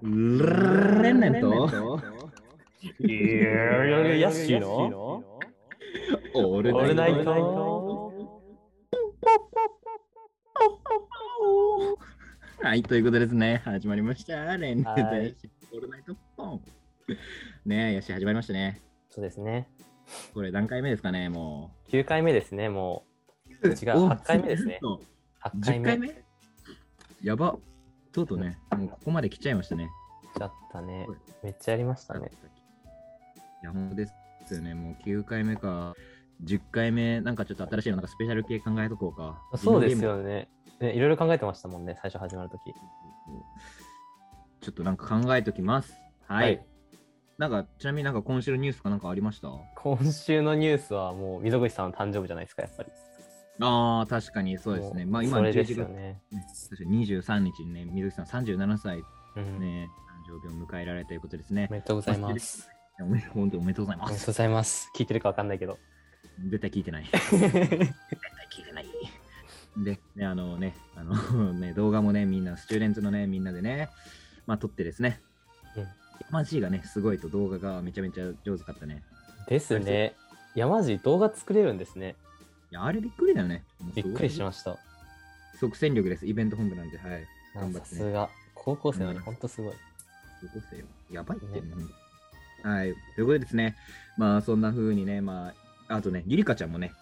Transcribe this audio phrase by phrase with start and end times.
[0.00, 0.08] レ
[1.10, 2.00] ンネンと
[3.00, 5.24] いやいやヤッシーの
[6.34, 8.12] オールナイト
[12.62, 13.60] はい、ということですね。
[13.64, 14.56] 始まりました。
[14.56, 16.60] レンネンとオールナイトポン。
[17.66, 18.80] ねえ、ヤシ始まりましたね。
[19.10, 19.68] そうですね。
[20.32, 23.04] これ何回目ですかね、もう9回目ですね、も
[23.64, 23.68] う。
[23.68, 24.78] 違う8回目ですね。
[25.42, 25.86] 8回10目。
[25.86, 26.24] 回目
[27.22, 27.58] やば。
[28.12, 29.90] とうとうね、もうここまで来ちゃいましたね。
[30.36, 31.06] ちゃったね。
[31.42, 32.30] めっちゃやりましたね。
[33.62, 34.06] いや、本当で
[34.46, 34.74] すよね。
[34.74, 35.94] もう9回目か。
[36.44, 39.42] 10回目、なんかちょっと新しいの、なんかスペシャル系考えとこうか。
[39.56, 40.48] そうですよね。
[40.80, 42.72] ねいろいろ考えてましたもんね、最初始まるとき。
[44.60, 45.94] ちょっとなんか考えときます。
[46.26, 46.44] はい。
[46.44, 46.66] はい
[47.38, 49.48] なんか、ちなみになんか今週のニュースかなんかありました？
[49.76, 52.90] 今週のニュースはもう溝口さんの誕生日じゃないですか、やっぱり。
[53.60, 55.04] ああ、確かにそうですね。
[55.04, 55.94] まあ今それで11月、すよね。
[56.30, 59.02] ね確かに23日にね、水木さん37歳
[59.36, 59.60] うん。
[59.60, 59.88] ね、
[60.26, 61.72] 誕生日を迎えられたということですねお。
[61.72, 62.68] めでとうございます。
[63.00, 64.04] おめ本当におめでとうございま。
[64.04, 64.90] おめですとうございます。
[64.96, 65.78] 聞いてるかわかんないけど。
[66.50, 67.04] 絶対聞いてない。
[67.10, 68.86] 絶対聞いてない。
[69.84, 73.90] で、ね、あのね、あの ね、動画もね、みんな、スチューデンツのね、みんなでね、
[74.46, 75.20] まあ撮ってですね。
[75.76, 75.88] うん
[76.30, 79.02] マジがね、すごいと動画がめちゃめちゃ上手かったね。
[79.48, 80.14] ですね。
[80.54, 82.16] 山地動画作れるんですね。
[82.70, 83.64] いや、あれびっくりだよね。
[83.94, 84.76] びっくりしました。
[85.58, 86.26] 即戦力です。
[86.26, 87.26] イベント本部なんで、はい。
[87.54, 87.82] 頑張ってね。
[87.82, 88.28] さすが。
[88.54, 89.72] 高校生なのにうんほんとすごい。
[90.52, 90.84] 高校生よ。
[91.10, 91.72] やばいって、ね
[92.64, 92.94] うんはい。
[93.14, 93.76] ということでですね、
[94.16, 95.52] まあそんな風にね、ま
[95.88, 96.92] あ、あとね、ゆりかちゃんもね、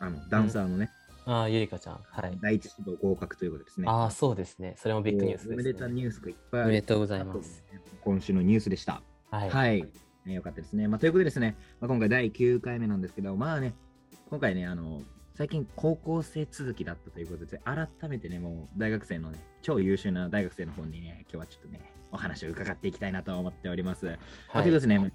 [0.00, 0.90] あの、ダンサーのね、
[1.28, 2.00] ああ、ゆりかちゃん。
[2.08, 2.38] はい。
[2.40, 3.86] 第一志望合格ということですね。
[3.88, 4.76] ああ、そうですね。
[4.78, 5.72] それもビッグニュースおめです、ね。
[5.74, 7.62] でたニュースがいっぱいおあるめでとうございます。
[8.02, 9.02] 今週のニュースでした。
[9.30, 9.50] はい。
[9.50, 9.84] はい。
[10.24, 10.88] ねよかったですね。
[10.88, 13.74] まあ、ということでですね、まあ、今回第9回目なんですけど、まあね、
[14.30, 15.00] 今回ね、あの、
[15.34, 21.80] 最近高校生続きだったということで、改めてね、もう大学生のね、超優秀な大学生の方にね、今日はちょっとね、
[22.12, 24.04] お話を伺っていきたいなと思っております。
[24.04, 24.62] まあ、はい。
[24.64, 25.10] ということですね、まあ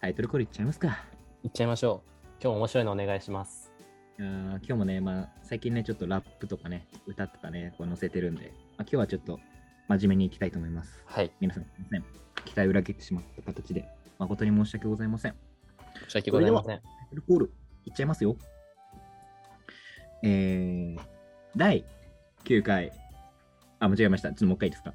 [0.00, 1.04] タイトルコールいっちゃいますか。
[1.42, 2.28] いっちゃいましょう。
[2.40, 3.72] 今日も面白いのお願いします。
[4.18, 9.40] いやー今日もね、まあ、最近ね、ちょっとラップとかね、歌とかね、こう載せてるんで、まあ、今日はちょっと
[9.88, 11.02] 真面目にいきたいと思います。
[11.04, 11.32] はい。
[11.40, 12.04] 皆さん、すみません。
[12.44, 15.34] 期待を裏切ってしまった形で、誠に申し訳ございません。
[16.04, 16.80] 申し訳ございません。
[16.80, 17.52] タイトルコール、
[17.86, 18.36] いっちゃいますよ。
[20.22, 21.00] えー、
[21.56, 21.84] 第
[22.44, 22.92] 9回、
[23.78, 24.28] あ、間違えました。
[24.30, 24.94] ちょっともう一回いいですか？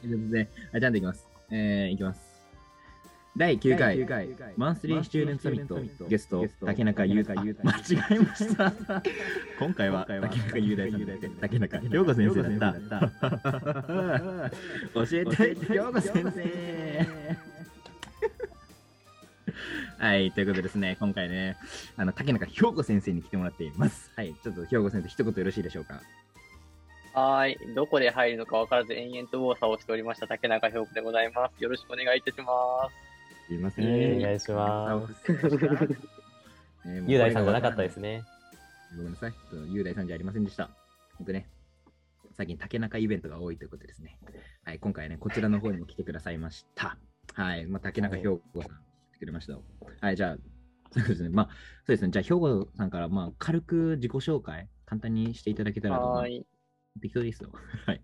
[0.00, 1.26] ということで、あちゃんといきます。
[1.50, 2.32] えー、いきます。
[3.34, 7.54] 第9回、マンスリースチューデントサミット、ゲスト、竹中優太、間違
[8.10, 8.72] えました。
[9.58, 11.06] 今回は竹中雄大さん
[11.40, 13.00] 竹中涼子先生だった。
[14.94, 17.51] 教えて、 涼子先生。
[20.02, 21.56] はい、ということでですね、今回ね、
[21.96, 24.10] あの竹中兵子先生に来てもらっています。
[24.16, 26.02] はい、ちょっと兵子先生、一言よろしいでしょうか？
[27.14, 27.74] はーい。
[27.76, 31.62] どこで入るのか分からず延々と右往左往しておりました竹中兵子でございます。
[31.62, 32.44] よろしくお願いいたしま
[32.90, 33.46] す。
[33.46, 34.20] すいませおん。
[34.20, 35.14] 願いします。
[35.24, 35.32] す。
[37.06, 38.24] 雄大さんじゃなかったですね。
[38.96, 39.34] ごめんなさい。
[39.70, 40.68] 雄大さんじゃありませんでした。
[41.16, 41.46] 本当ね、
[42.36, 44.18] 最近竹中イベントが多いということですね。
[44.64, 46.96] はい、今回ね、こちらの方にも来てくださいました。
[47.34, 48.80] はい、まあ、竹中兵庫さん
[49.22, 49.58] くれました。
[50.00, 50.36] はい、じゃあ、
[50.90, 51.28] そうですね。
[51.28, 51.52] まあ、そ
[51.86, 52.10] うですね。
[52.10, 56.46] じゃあ、兵庫さんから、まあ、軽く自己紹介、簡単にしていただけたらと思いはーい。
[57.00, 57.50] 適当ですよ。
[57.86, 58.02] はい。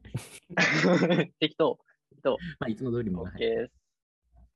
[1.41, 1.79] 適当。
[2.11, 2.39] 適当。
[2.61, 3.25] まあ、いつも通りも。
[3.25, 3.73] は OK い、です。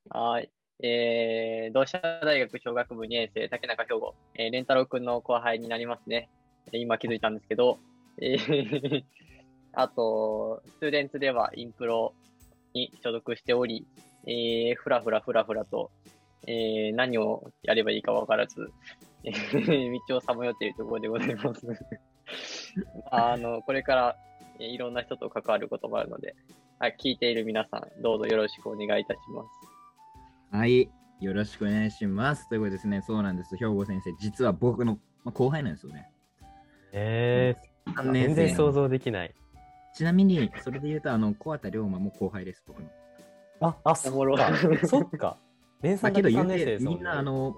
[0.09, 0.51] はーい。
[0.85, 4.15] えー、同志社大学小学部2年生、竹中兵庫。
[4.35, 6.31] えー、レンタロウくんの後輩になりますね。
[6.73, 7.79] えー今気づいたんですけど、
[8.19, 9.05] えー、
[9.75, 12.15] あと、スチューデンツではインプロ
[12.73, 13.87] に所属しており、
[14.27, 15.91] えー、ふらふらふらふらと、
[16.47, 18.73] えー、何をやればいいかわからず、
[19.25, 21.67] えー道をさまよっているところでございます。
[23.11, 24.17] あの、これから、
[24.59, 26.35] えーいろんな人と関わることもあるので、
[26.79, 29.45] はい、聞いている皆さん、どうぞよろしくお願いいたしま
[30.51, 30.57] す。
[30.57, 30.91] はい。
[31.21, 32.49] よろしくお願いします。
[32.49, 33.57] ということでですね、そうなんです。
[33.57, 36.11] 兵庫先生、実は僕の、まあ、後輩なんですよね。
[36.91, 39.35] えー、3全然想像できない。
[39.95, 42.89] ちなみに、それで言うと、あの、小畑龍馬も後輩です、僕の。
[43.61, 44.87] あ、あ、そおもろっか。
[44.87, 45.39] そっか。
[45.83, 47.57] 連まあ、けど載だけ3言うて年生ですもんねみんな、あの、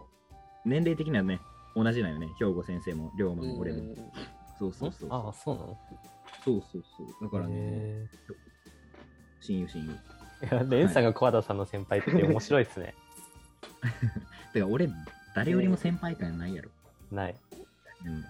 [0.65, 1.41] 年齢的にはね、
[1.76, 2.29] 同じなんよね。
[2.38, 3.79] 兵庫先生も、龍馬も俺も。
[3.79, 3.97] うん
[4.59, 5.09] そうそうそう。
[5.11, 5.79] あ、そうなの？
[6.44, 7.25] そうそうそう。
[7.25, 8.06] だからね、へ
[9.41, 9.91] 親友親友。
[10.43, 12.94] ーいや、レンさんが小和田さんの先輩って面白いですね。
[14.53, 14.88] てか、俺、
[15.35, 16.71] 誰よりも先輩感ないやろ。
[17.11, 17.35] ない。
[18.05, 18.25] うん。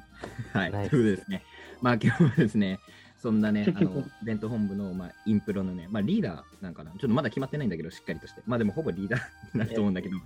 [0.52, 0.70] はい。
[0.70, 1.42] ということでですね。
[1.82, 2.78] まあ、今日はですね、
[3.24, 6.90] そんなね、 あの、イベント本部の、まあ、インプロのね、まあ、リーダーなんかな。
[6.90, 8.42] ちょっとまだ決まってないんだけど、しっかりとして。
[8.46, 9.20] まあ、でも、ほぼリーダー
[9.54, 10.18] になると思うんだけど、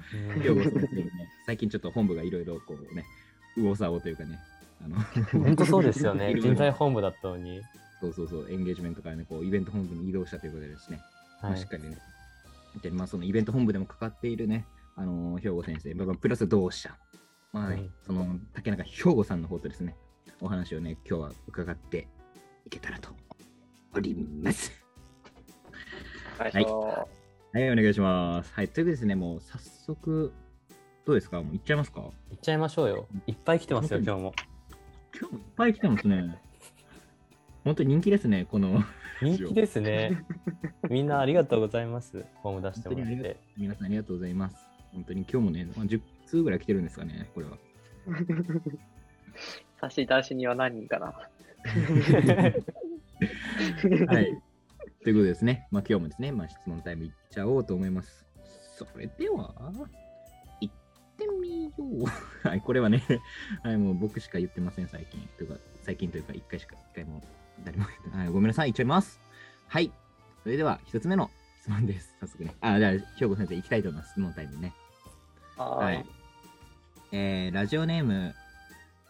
[0.42, 1.12] 兵庫先生にね、
[1.46, 3.04] 最近ちょっと本部がいろいろ、こうね、
[3.56, 4.40] 右往左往というかね、
[4.82, 4.96] あの、
[5.44, 6.34] 本当そうですよね。
[6.42, 7.62] 人材本部だったのに。
[8.00, 11.00] そうそうそう、エンゲージメントからね、こう、イベント本部に移動したということでですね、
[11.40, 11.96] まあはいしっかりね、
[12.82, 14.66] でまあ、そのイベント本部でもかかっているね、
[14.96, 16.96] あのー兵庫先生、まあプラス同志社、
[17.52, 17.90] まあね、うん。
[18.02, 19.94] その竹中兵庫さんの方とですね、
[20.40, 22.08] お話をね、今日は伺って
[22.66, 23.10] いけたらと
[23.94, 24.72] おります。
[26.38, 27.08] 最初、は
[27.54, 28.52] い、お願いします。
[28.54, 30.32] はい、というでですね、もう早速、
[31.04, 31.42] どうですか？
[31.42, 32.00] もう行っちゃいますか？
[32.00, 33.08] 行っちゃいましょうよ。
[33.26, 34.34] いっぱい来てますよ、今日も。
[35.18, 36.38] 今日もいっぱい来てますね。
[37.64, 38.84] 本当に人気ですね、この、
[39.20, 40.24] 人気ですね。
[40.88, 42.18] みんなありがとうございます。
[42.18, 43.36] フォーム出してもらって。
[43.56, 44.56] 皆さんありがとうございます。
[44.92, 47.58] 本当に今日もね、まあ、10通ぐらい来てるんですかね、これは。
[49.80, 51.28] 差し出しには何人かな。
[54.06, 54.40] はい。
[55.02, 58.26] ということですね、まあ、今日もですね、まあ、質問タイムいっちゃおうと思います。
[58.76, 59.54] それでは、
[60.60, 60.74] 行っ
[61.16, 62.04] てみよう。
[62.46, 63.02] はい、これはね、
[63.62, 65.28] はい、もう僕しか言ってません、最近。
[65.36, 67.22] というか、最近というか、一回しか、一回も
[67.64, 68.18] 誰も言ってない。
[68.26, 69.20] はい、ごめんなさい、行っちゃいます。
[69.66, 69.92] はい。
[70.42, 72.14] それでは、一つ目の質問です。
[72.20, 72.54] 早速ね。
[72.60, 74.12] あ、じゃあ、兵庫先生、行きたいと思います。
[74.12, 74.74] 質問タイムね。
[75.56, 76.06] ははい。
[77.12, 78.34] えー、ラジオネーム、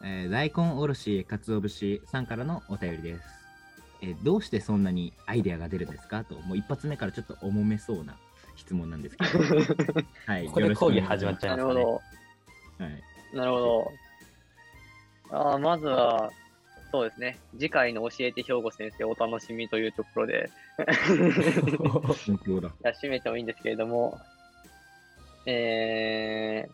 [0.02, 3.20] えー大根おろしかつお節さんからのお便りです。
[4.02, 6.24] えーどうしてそんなにアイデアが出るんですか？
[6.24, 8.16] と、もう一発目からちょっと重めそうな
[8.56, 10.04] 質問なんですけど。
[10.26, 10.46] はい。
[10.46, 11.74] ここで講義始まっちゃいますかね。
[11.74, 11.90] なるほ
[12.78, 12.84] ど。
[12.84, 13.02] はい。
[13.36, 13.92] なるほど。
[15.30, 16.30] あーまずは、
[16.90, 17.38] そうですね。
[17.58, 20.48] 次回の教えて兵庫先生お楽しみというところで、
[22.26, 22.72] 本当だ。
[22.82, 24.18] じゃあ締めてもいいんですけれども、
[25.44, 26.72] えー、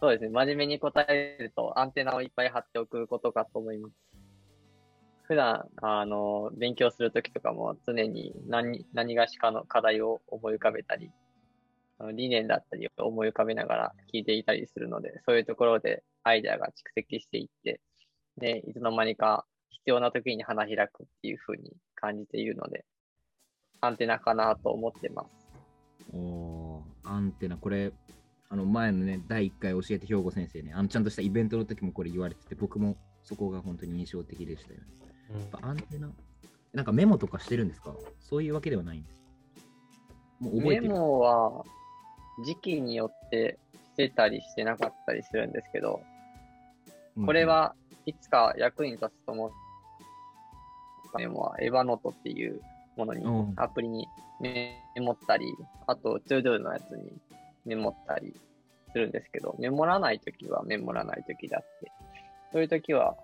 [0.00, 0.30] そうですね。
[0.30, 3.94] 真面目に答えるとアンテナをいっぱい貼っておくことかと思います。
[5.22, 11.10] 普段、あの、勉強するときとかも常に何、何がしかの課題を思い浮かべたり、
[12.14, 17.80] 理念だったりを思い浮かべながら聞いていたりするので、そういうところでアイデアが蓄積していって、
[18.38, 22.84] で、いつの間にか必要な時に花開くっていう風に感じているので、
[23.80, 25.28] アンテナかなと思ってます。
[26.14, 27.92] おアンテナ、これ、
[28.50, 34.86] あの前のね、第1回教えて兵庫先生ね、あのちゃんとしたイベントの時もこれ言われてて、僕もそこが本当に印象的でしたよね。
[35.32, 36.10] うんやっぱアンテナ、
[36.72, 37.94] なんかメモとかしてるんですか？
[38.20, 39.22] そういうわけではないんです。
[40.40, 40.94] もう覚えメてる。
[40.94, 41.64] モは
[42.46, 46.00] 時期によってしてたりしてなかったりするんですけど、
[47.16, 47.74] うんこれ、は
[48.06, 49.50] いつか役に立つと思っ
[51.12, 52.62] たメモは Evernote っていう
[52.96, 54.06] ものにうん、アプリに
[54.40, 55.54] メモったり、
[55.86, 57.12] あと、 ToDo のやつに
[57.68, 58.34] メモったり
[58.92, 61.92] するんですけど、メモらないときはメモらないときであって、
[62.52, 63.16] そういうときは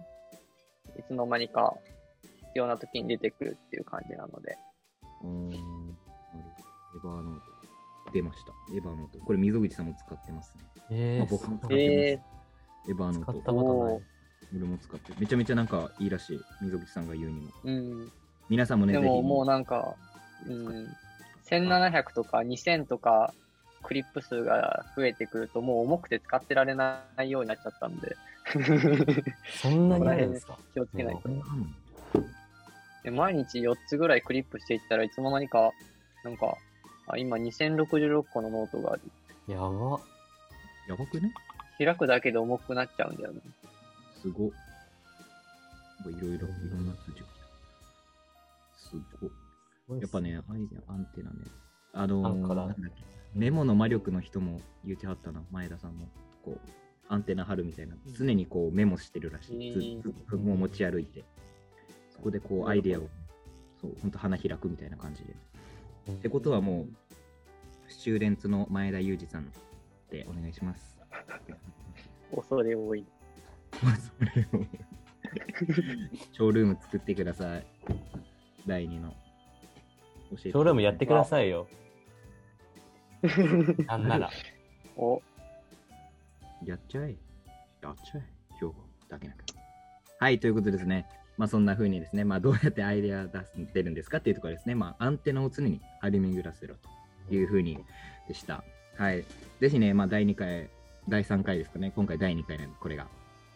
[0.99, 1.75] いつの間にか
[2.49, 4.59] 必要なときに出てくるっていう感じなので、
[5.23, 5.63] うーんなる
[7.03, 7.43] ほどエヴァーノート。
[8.13, 8.53] 出ました。
[8.75, 9.19] エヴァーノート。
[9.25, 10.65] これ、溝口さんも使ってますね。
[10.91, 11.83] えーまあ僕も使ってます。
[11.83, 12.21] え
[12.89, 13.21] エヴァーノート。
[13.23, 14.03] 使ったことない。
[14.57, 15.17] 俺も使ってる。
[15.19, 16.41] めちゃめちゃなんかいいらしい。
[16.63, 17.51] 溝口さんが言うにも。
[17.65, 18.13] うん、
[18.49, 19.97] 皆さんもね、でももうなんか、
[20.47, 20.87] うん、
[21.51, 23.33] 1700とか2000とか
[23.85, 28.17] クリップ数が増えてくるともう重くて使ってられないようになっちゃったんで
[29.63, 30.59] そんなにあるんですか？
[30.73, 31.29] 気をつけないと
[33.03, 35.71] で毎日4つぐらいクリップしていったらいつの間にか、
[36.25, 36.57] なんか、
[37.07, 39.03] あ今2066個のノートがある。
[39.47, 40.01] やば。
[40.89, 41.35] やばくね？
[41.77, 43.41] 開くだけで重くなっちゃうんだよね。
[44.23, 44.51] すごっ。
[44.51, 44.53] い
[46.05, 46.47] ろいろ、いろ
[46.79, 47.27] んな通知が。
[48.79, 49.99] すごっ。
[50.01, 51.37] やっぱね、アイデア、アンテナね。
[51.93, 53.05] あのー、なんかだなんだっけ？
[53.35, 56.09] メモの魔力の人も言ってはったな、前田さんも。
[56.45, 56.59] こう、
[57.09, 57.97] アンテナ張るみたいな。
[58.17, 59.73] 常にこうメモしてるらしい。
[59.73, 61.25] ずっともう持ち歩いて。
[62.11, 63.09] そこでこうアイデアを、
[63.81, 65.35] そう、ほんと花開くみたいな感じで。
[66.13, 66.89] ってことはもう、
[67.91, 69.51] スチューレンツの前田裕二さん
[70.11, 70.97] でお願いします。
[72.35, 73.05] 恐れ多い。
[73.83, 74.65] まあ、それを
[76.33, 77.67] ショールーム作ってください。
[78.67, 79.11] 第2の。
[79.11, 79.17] 教
[80.33, 81.67] えてショールームやってくださいよ。
[83.87, 84.31] なんなら。
[84.97, 85.21] お、
[86.65, 87.17] やっちゃえ。
[87.83, 88.23] やっちゃえ。
[88.61, 88.75] 兵庫
[89.09, 89.45] だけなく。
[90.19, 91.07] はい、ということですね。
[91.37, 94.19] まあそんな風にですね、まあどうやってアイデア出す出るんですか？
[94.19, 94.75] っていうところですね。
[94.75, 96.77] まあアンテナを常に張り巡らせろ
[97.29, 97.85] という風に
[98.29, 98.63] でした。
[98.97, 99.25] はい。
[99.61, 100.69] ぜひね、まあ第2回、
[101.09, 101.93] 第3回ですかね。
[101.95, 103.07] 今回第2回なんで、これが。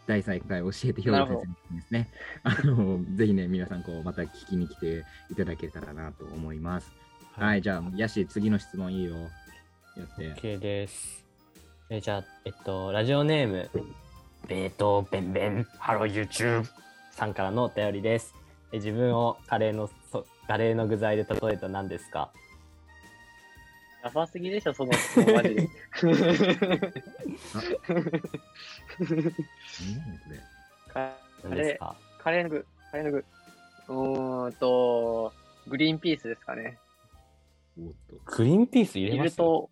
[0.07, 2.09] 第3回教えて兵庫先生にですね。
[2.43, 6.91] あの、ぜひね、皆さんこう、また聞きに来ていただけたらなと思います。
[7.33, 9.13] はい、じゃあ、ヤシ、次の質問いいよ。
[9.99, 10.41] やって。
[10.41, 11.25] OK です。
[11.89, 13.69] えじゃあ、えっと、ラジオネーム、
[14.47, 16.65] ベートーベンベン、ハロー YouTube
[17.11, 18.33] さんからのお便りです。
[18.71, 22.31] え自分をカレーのそ、カレーの具材で例えた何ですか？
[24.01, 25.69] ダサすぎでしょ、その質問マジで。
[30.93, 31.11] カ
[31.43, 33.25] 何ですレー、かカレーの具、カレーの具。
[33.89, 35.33] うーんと、
[35.67, 36.77] グリーンピースですかね。
[37.77, 39.69] グリーンピース入いれますると、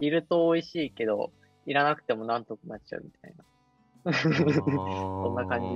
[0.00, 1.32] いると美味しいけど、
[1.66, 4.12] いらなくてもなんとかなっちゃうみたいな。
[4.12, 5.66] そんな感じ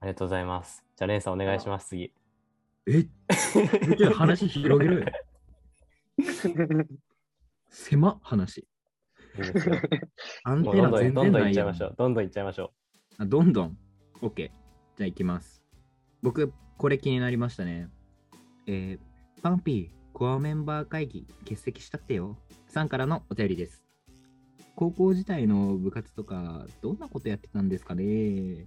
[0.00, 0.84] ありがとうございます。
[0.96, 2.12] じゃあ、レンさんお願いします、次。
[2.86, 3.06] え？
[4.14, 5.06] 話広げろよ。
[7.70, 8.66] 狭っ話。
[10.44, 11.94] アンもうどんどんテナ全どんどん然ないっちゃいましょう。
[11.96, 12.72] どんどんいっちゃいましょ
[13.18, 13.78] あどんどん
[14.20, 14.36] ？OK。
[14.36, 15.62] じゃあ行きます。
[16.22, 17.88] 僕、これ気になりましたね。
[18.66, 22.36] えー、パンピー、コアメンバー会議欠席したってよ。
[22.68, 23.82] さんからのお便りです。
[24.76, 28.66] 高校時代の部活とか、どんなことやってたんですかね？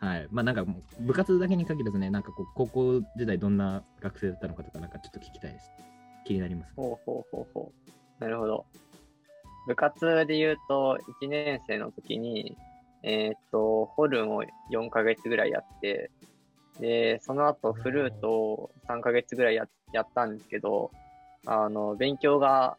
[0.00, 0.28] はい。
[0.30, 5.70] まあなんかもう部活だけに限らずね、なんかこう高校時代どんな学生だったのかとか、なんかちょっと聞きたいです。
[6.24, 6.72] 気になります。
[6.76, 7.72] ほうほうほうほ
[8.18, 8.22] う。
[8.22, 8.66] なるほど。
[9.66, 12.56] 部活で言うと、1年生の時に、
[13.02, 14.42] えーっと、ホルンを
[14.72, 16.10] 4ヶ月ぐらいやって、
[16.80, 20.90] で、その後フルートを3ヶ月ぐらいややったんですけど、
[21.46, 22.76] あの、勉強が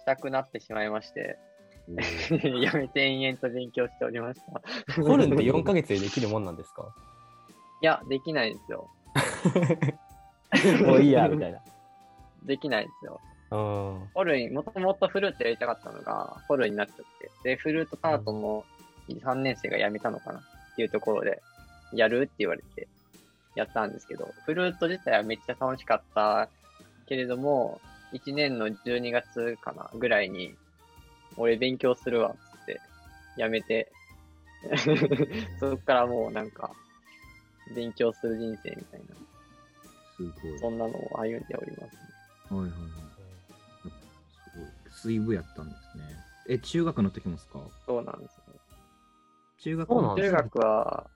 [0.00, 1.38] したくなってしまいまして、
[2.62, 4.62] やめて延々と勉強しておりました。
[5.00, 5.04] う。
[5.04, 6.94] ホルンって 4ヶ月でできるもんなんですか？
[7.82, 8.88] いや、できないんですよ。
[10.86, 11.60] もういいや、みたいな。
[12.44, 13.20] できないんですよ。
[13.50, 14.08] うん。
[14.14, 17.30] ホルン、もともとフルートやりたかったのが、ホルンになっちゃって。
[17.42, 18.64] で、フルートタートも
[19.08, 20.42] 3年生が辞めたのかなっ
[20.76, 21.42] ていうところで、
[21.92, 22.88] やるって言われて、
[23.54, 26.48] やったんですけど、フルート自体はめっちゃ楽しかった
[27.06, 27.80] けれども、
[28.12, 30.56] 1年の12月かなぐらいに、
[31.36, 32.80] 俺勉強するわ、つって、
[33.36, 33.90] 辞めて、
[35.60, 36.70] そこからもうなんか、
[37.74, 39.06] 勉強する人生みたいな、
[40.16, 40.58] すごい。
[40.58, 41.98] そんなのを歩んでおります、ね。
[42.50, 42.80] はいはいはい。
[44.52, 44.68] すごい。
[44.90, 46.04] 水部やったんですね。
[46.48, 47.60] え、中学の時もですか？
[47.86, 48.42] そうなんですよ。
[49.58, 51.10] 中学そうなんです中学は、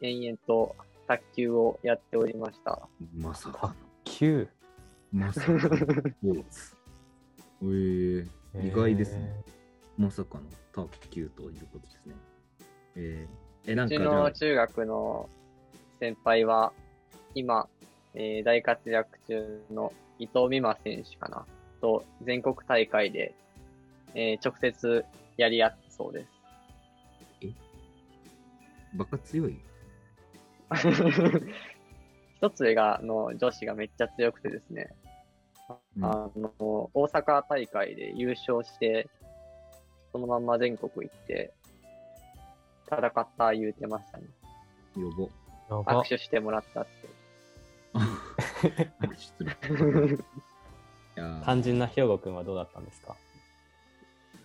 [0.00, 2.88] 延々と卓球をやっておりました。
[3.16, 4.48] まさか9。
[5.12, 5.26] の。
[5.26, 6.76] まさかのスポーツ。
[7.62, 8.28] えー、
[8.68, 9.42] 意外ですね。
[9.96, 12.14] まさかの卓球ということですね。
[12.96, 15.28] えー、え、なうんちかじゃあの、中学の
[16.00, 16.72] 先輩は、
[17.34, 17.68] 今、
[18.14, 21.46] えー大活躍中の伊藤美誠選手かな、
[21.80, 23.34] と全国大会で、
[24.14, 25.04] えー直接
[25.36, 26.36] やり合ったそうです。
[28.94, 29.58] バカ強い？
[32.36, 34.94] 一つ上がの女子がめっちゃ強くてですね、
[35.96, 36.52] うんあの、
[36.92, 39.08] 大阪大会で優勝して、
[40.12, 41.52] そのまんま全国行って、
[42.86, 44.24] 戦った言うてましたね。
[44.94, 45.30] 呼ぼ。
[45.68, 47.08] 握手してもらったって。
[49.00, 50.24] 握手する。
[51.44, 53.16] 肝心な兵庫くんはどうだったんですか？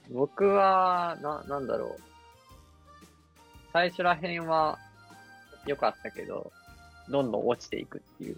[0.10, 1.96] 僕は、な、なんだろう。
[3.74, 4.80] 最初ら辺は
[5.66, 6.52] 良かったけど、
[7.10, 8.38] どんどん落ちていくっていう、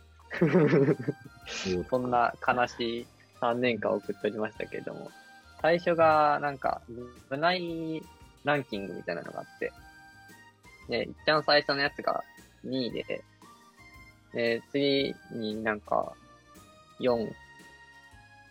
[1.89, 3.08] そんな悲しい
[3.42, 5.12] 3年間を送っておりましたけれども、
[5.62, 6.82] 最初がなんか、
[7.30, 8.01] 部内
[8.44, 9.72] ランキングみたいなのがあって、
[10.89, 12.24] で、一旦最初のやつが
[12.65, 13.24] 2位で、
[14.34, 16.13] で、次になんか、
[17.00, 17.32] 4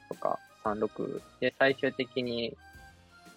[0.08, 2.56] とか3、6で、最終的に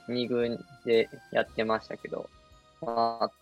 [0.08, 2.30] 2軍でやってましたけど、
[2.82, 3.34] まあ、普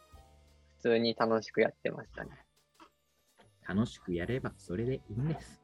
[0.83, 2.29] 通に楽しくやってましたね。
[3.67, 5.61] 楽しくやればそれでいいんです。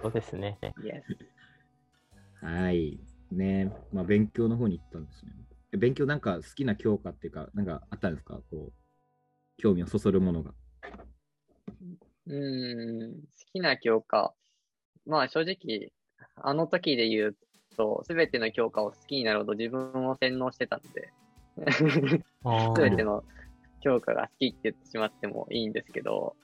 [0.00, 0.58] そうですね。
[2.40, 3.00] はい。
[3.32, 5.32] ねまあ勉強の方に行ったんですね。
[5.72, 8.40] え勉強なんか好きな教科っていうか、なんかあったんですか？
[8.50, 8.72] こう、
[9.56, 10.54] 興味をそそるものが。
[12.26, 13.18] うーん、好
[13.52, 14.32] きな教科。
[15.06, 15.92] まあ正直、
[16.36, 17.36] あの時で言う
[17.76, 21.12] と、すべての教科を好きになるほど自分を洗脳してたので、
[22.44, 23.24] あすべ ての
[23.80, 26.36] 教科が好きって言ってしまってもいいんですけど、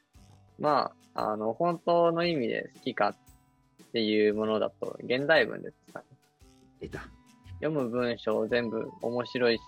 [0.59, 6.07] まあ、あの、本当の意味で好きかっていうものだと、現代文ですかね。
[6.81, 7.01] 出た。
[7.61, 9.63] 読む文章全部面白いし、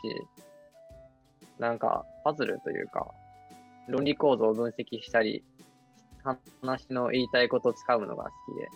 [1.59, 3.07] なんかパズルというか、
[3.89, 5.45] 論理構造を分析したり、
[6.63, 8.69] 話の言いたいことを使うのが好きで、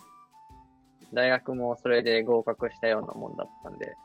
[1.13, 3.95] 大学もそれで合格したようなもんだったんで、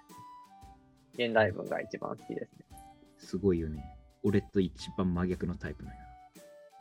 [1.14, 2.78] 現代文が一番好きですね。
[3.18, 3.93] すごいよね。
[4.24, 6.00] 俺と一番真逆のタイプなんや。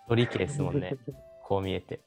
[0.07, 0.95] ドリケですもんね。
[1.43, 2.00] こう見えて。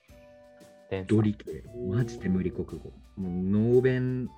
[1.06, 1.62] ドリ系。
[1.90, 2.74] マジで無理国語。
[3.16, 4.30] もうノーベンの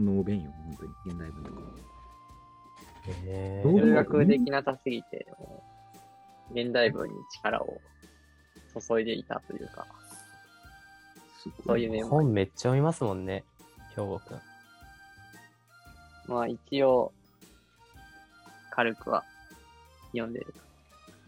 [0.00, 0.90] ノーベンよ、本当に。
[1.06, 1.60] 現代文とか。
[3.08, 5.62] へー数学できなさすぎて、も
[6.50, 7.80] う現代文に力を
[8.88, 9.86] 注いでいたというか、
[11.64, 13.44] そういう面も本めっちゃ読みますもんね。
[13.94, 14.40] 兵庫くん。
[16.26, 17.12] まあ一応、
[18.70, 19.24] 軽くは
[20.12, 20.46] 読んでる。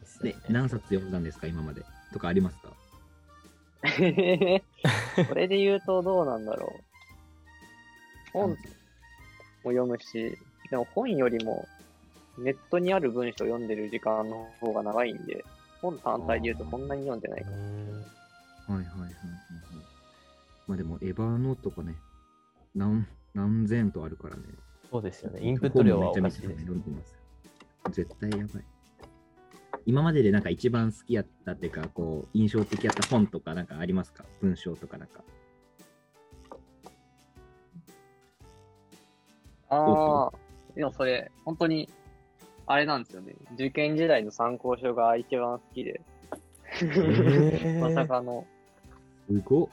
[0.01, 1.83] ですで何冊読んだんですか、今まで？
[2.13, 2.69] とかありますか？
[5.29, 6.81] これで言うとどうなんだろう。
[8.33, 8.57] 本も
[9.65, 10.37] 読むし、
[10.71, 11.67] でも本よりも
[12.39, 15.45] ネットにある文章を読んでる時間の方が長いんで、
[15.81, 17.61] 本単体で言うとそんなに読んでないかはい
[18.71, 19.13] はいはいはいはい。
[20.67, 21.95] まあでも、エヴァーノートがね、
[22.75, 24.43] 何何千とあるからね。
[24.91, 25.41] そうですよね。
[25.43, 27.18] インプット量はお本もめちゃめちゃかしいです。
[27.91, 28.65] 絶対やばい。
[29.87, 34.25] 今まででなんか一番好きやったっていうか、こう、印象的やった本とかなんかありますか？
[34.41, 35.25] 文章とかなんか。
[39.71, 40.33] ああ、
[40.75, 41.89] でもそれ、本当に、
[42.67, 43.35] あれなんですよね。
[43.55, 46.01] 受験時代の参考書が一番好きで、
[46.83, 48.47] え まさかの、
[49.27, 49.69] すごっ。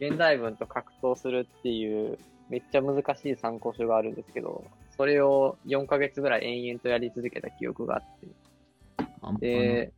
[0.00, 2.18] 現代文と格闘するっていう、
[2.48, 4.64] めっちゃ難しい参考書があるんですけど、
[4.96, 9.92] それを4ヶ月ぐらい延々とやり続けた記憶があって、で、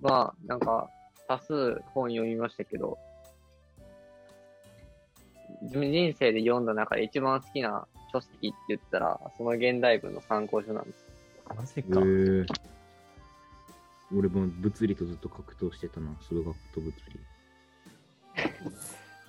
[0.00, 0.88] まあ、なんか、
[1.28, 2.98] 多数本読みましたけど、
[5.62, 10.98] 自分人生で読んだ中で一番好きな書籍って言ったら、その現代文の参考書なんです。
[11.56, 12.00] マジへか。
[12.00, 12.46] ー
[14.14, 16.44] 俺も物理とずっと格闘してたな、数学
[16.74, 16.92] と物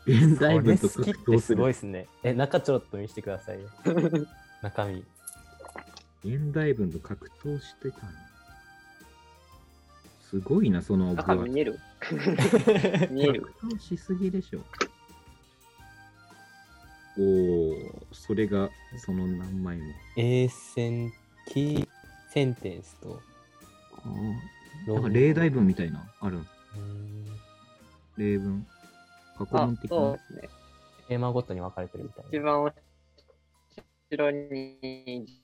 [0.05, 0.15] 理。
[0.27, 2.07] 現代文と好き格闘すってすごいすね。
[2.23, 3.69] え、中ちょろっと見せてくださいよ。
[4.61, 5.05] 中身。
[6.23, 8.11] 現代文と格闘してたの。
[10.21, 11.79] すごいな、その中分厚見える？
[13.11, 14.61] 見える格闘しすぎでしょ。
[17.17, 17.75] おお、
[18.11, 19.83] それがその何枚も。
[20.17, 21.13] A セン、
[21.47, 21.87] キー
[22.31, 23.21] センテンスと、
[23.97, 26.39] あーロなんか例題文みたいな、ある
[28.17, 28.65] 例文。
[29.37, 30.23] 過去あ問、的なそうで。
[30.23, 30.49] すね。
[31.09, 32.29] テーマごとに分かれてるみたいな。
[32.29, 32.73] 一番後
[34.17, 35.42] ろに、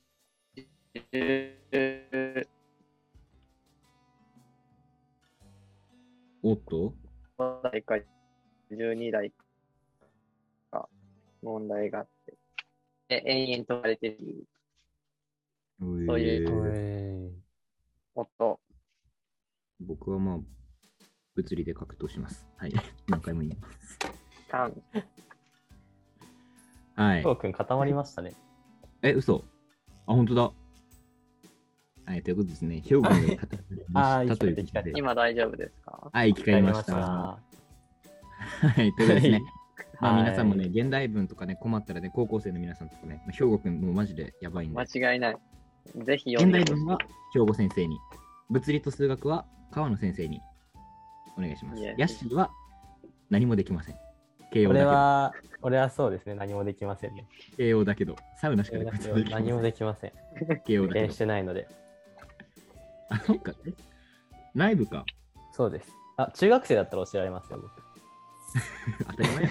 [0.96, 2.48] 10
[6.42, 6.94] おっと？
[7.64, 7.96] 代か
[8.72, 9.32] 12代
[10.72, 10.90] か
[11.44, 12.38] 問題があって、
[13.08, 14.48] で延々と言われてる
[15.80, 17.34] そういう
[18.16, 18.60] 音。
[19.82, 20.40] 僕はまあ、
[21.36, 22.48] 物理で格闘します。
[22.58, 22.74] はい。
[23.08, 23.98] 何回も言います。
[24.52, 27.24] はいー。
[27.24, 27.36] 翔。
[27.36, 28.34] くん固まりましたね。
[29.02, 29.46] え、嘘
[30.06, 30.52] あ、本当だ。
[32.10, 32.82] はい、ということですね。
[32.84, 33.38] 兵庫が語り
[33.92, 34.94] ました ということで。
[34.96, 36.10] 今大丈夫ですか？
[36.12, 36.96] はい、生き返りました。
[36.96, 37.40] わ
[38.62, 39.44] はい、ということですね。
[40.02, 45.38] まあはい皆さんもね、現代文とかね、困ったらね、高校生の皆さんとかね、まあ兵庫くんもうマジでやばいんで、間違いない。
[45.98, 46.98] ぜひ読現んでほしい代文は
[47.32, 48.00] 兵庫先生に、
[48.50, 50.42] 物理と数学は川野先生に
[51.38, 51.84] お願いします。
[51.84, 52.50] ヤッシーは
[53.30, 53.96] 何もできません。
[54.52, 54.98] 慶応俺だけど。
[54.98, 56.34] は、俺はそうですね。
[56.34, 57.28] 何もできませんね。
[57.56, 59.30] 慶応だけど、サウナしかできません。
[59.30, 60.12] 何もできません。
[60.66, 61.18] 慶応だけどし。
[61.20, 61.68] てないので。
[63.10, 63.54] あ、そっか。
[63.66, 63.74] え
[64.56, 65.06] 内部か。
[65.52, 65.92] そうです。
[66.18, 67.72] あ、中学生だったら教えられますよ、僕。
[69.08, 69.50] 当たり前や。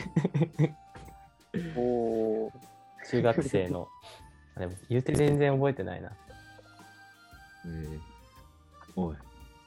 [1.77, 2.53] おー
[3.11, 3.89] 中学生の。
[4.57, 6.11] あでも言うて全然覚えてないな。
[7.67, 8.01] えー
[8.97, 9.17] おい。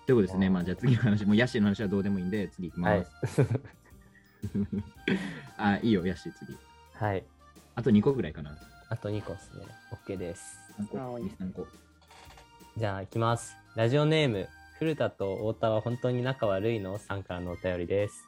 [0.05, 0.49] ということですね。
[0.49, 3.41] まあ、じゃあ次の話、もうヤッシーの話はどうでもいいんで、次行きはます。
[3.41, 3.45] い。
[5.57, 6.57] あ、いいよ、ヤッシー次。
[6.93, 7.23] はい。
[7.75, 8.57] あと2個ぐらいかな。
[8.89, 9.65] あと2個ですね。
[10.05, 10.57] OK です。
[10.79, 11.67] 3個、はい2、3個。
[12.75, 13.55] じゃあ、行きます。
[13.75, 16.99] ラジオネーム、古田と太田は本当に仲悪いの？
[16.99, 18.27] さんからのお便りです。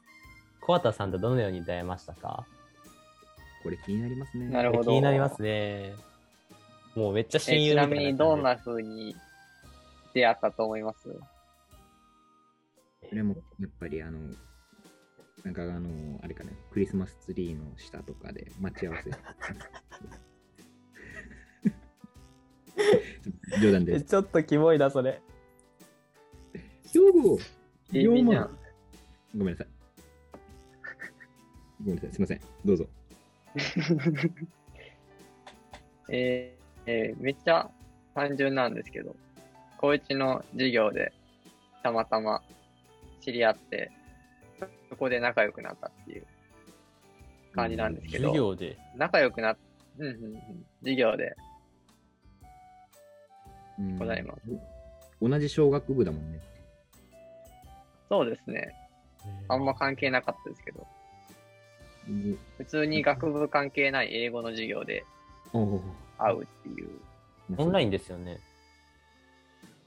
[0.62, 2.46] 小畑さんとどのように出会いましたか？
[3.62, 4.48] これ気になりますね。
[4.48, 5.96] なるほど気になりますね。
[6.96, 9.18] もうめっちゃ親えちなみ友みたいなにどんな風に
[10.14, 11.10] 出会ったと思います？
[11.10, 11.20] こ
[13.12, 14.20] れもやっぱりあの、
[15.44, 19.12] なんかあの、あれかね、クリスマスツリーの下とかで待ち合わせ。
[23.62, 24.06] 冗談です。
[24.06, 25.22] ちょっとキモいな、それ。
[26.94, 27.40] 兵庫
[27.92, 28.58] いいじゃん。
[29.38, 29.68] ごめんなさい。
[31.84, 32.12] ごめんなさい。
[32.12, 32.42] すいません。
[32.64, 32.88] どうぞ。
[36.10, 37.70] えーえーめっちゃ
[38.14, 39.16] 単純なんですけど、
[39.78, 41.14] 高一の授業で
[41.82, 42.44] たまたま
[43.22, 43.92] 知り合って、
[44.90, 46.26] そこで仲良くなったっていう
[47.54, 48.78] 感じなんですけど、授業で？
[48.96, 49.58] 仲良くなっ、
[49.98, 51.36] うんうんうん、授業で
[53.80, 54.42] うんございます。
[55.22, 56.40] 同じ小学部だもんね。
[58.13, 58.76] そうですね。
[59.47, 60.86] あんま関係なかったですけど、
[62.08, 65.04] うん普通に学部関係ない英語の授業で。
[66.19, 66.89] 会うっていう。
[66.89, 66.91] い
[67.58, 68.38] オンラインンですよね。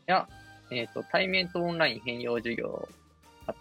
[0.06, 0.26] や、
[0.72, 2.88] えっ、と、対面とオンライン変容授業
[3.46, 3.54] あっ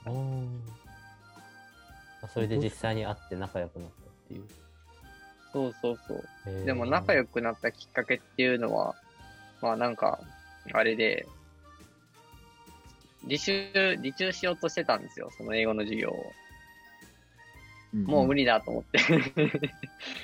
[2.23, 2.27] た。
[2.29, 4.43] それで実際に会って仲良くなったっていう。
[5.53, 6.15] そうそうそ
[6.51, 6.65] う。
[6.65, 8.95] でも仲良くなったきっかけっていうのは、
[9.61, 10.19] まあなんか、
[10.73, 11.27] あれで、
[13.27, 16.33] 履修、履修しようとしてたんですよ、その英語の授業を。
[17.93, 18.99] もう無理、理だと思って、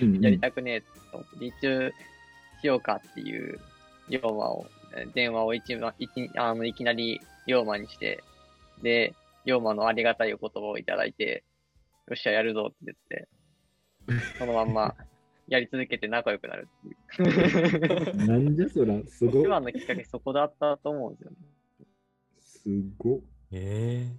[0.02, 0.22] うんうん。
[0.22, 1.94] やりたくねえと思って、履修
[2.62, 3.60] しようかっていう、
[4.10, 8.22] 龍馬を、えー電話を一番、いきあのいきなり龍馬にして、
[8.82, 9.14] で、
[9.46, 11.44] 龍馬のありがたいお言葉をいただいて、
[12.08, 13.28] よっしゃ、やるぞって言って、
[14.38, 14.96] そのまんま
[15.48, 18.28] やり続けて仲良くなるっていう。
[18.28, 21.38] なんじゃそら、すご一番のきっかけそこだったと思うんですよね。
[22.64, 23.22] すごっ
[23.52, 24.16] え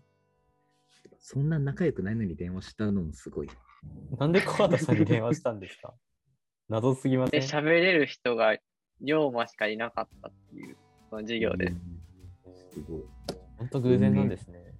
[1.18, 3.48] そんな仲良くないのに電話したのもすごい。
[3.48, 5.94] ー、なんで小畑さんに電話したんですか？
[6.68, 7.48] 謎すぎませで、ん？
[7.48, 8.56] 喋れる人が
[9.00, 10.76] 龍馬しかいなかったっていう、
[11.10, 12.02] その授業でうん。
[12.72, 13.02] すごい。
[13.58, 14.74] 本当偶然なんですね。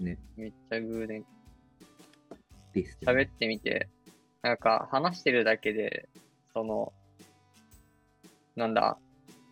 [0.00, 0.18] ね。
[0.36, 1.24] めっちゃ偶然。
[2.72, 3.88] です、喋ってみて、
[4.42, 6.08] なんか話してるだけで、
[6.52, 6.92] その、
[8.54, 8.98] なんだ、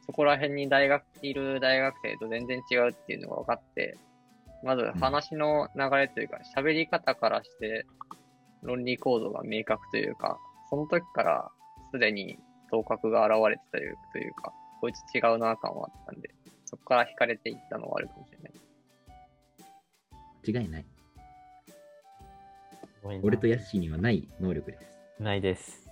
[0.06, 3.96] そこら辺に大学にいる大学生と全然違うっていうのが分かって、
[4.62, 7.86] まず話の流れというか、喋り方からして
[8.62, 10.38] 論理構造が明確というか、
[10.70, 11.50] その時から
[11.92, 12.38] すでに
[12.70, 13.78] 頭角が現れてた
[14.12, 16.30] というか、こいつ違うな感はあったんで、
[16.64, 18.52] そこから惹かれていったのはあるかもしれない。
[20.52, 20.84] 間違いない。
[23.02, 25.22] な俺とヤッシーにはない能力です。
[25.22, 25.90] ないです。